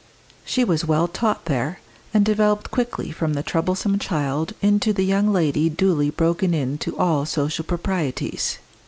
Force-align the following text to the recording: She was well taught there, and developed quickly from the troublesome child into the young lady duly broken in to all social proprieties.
She 0.43 0.63
was 0.63 0.83
well 0.83 1.07
taught 1.07 1.45
there, 1.45 1.79
and 2.11 2.25
developed 2.25 2.71
quickly 2.71 3.11
from 3.11 3.33
the 3.35 3.43
troublesome 3.43 3.99
child 3.99 4.51
into 4.59 4.93
the 4.93 5.05
young 5.05 5.31
lady 5.31 5.69
duly 5.69 6.09
broken 6.09 6.55
in 6.55 6.79
to 6.79 6.97
all 6.97 7.23
social 7.27 7.63
proprieties. 7.63 8.57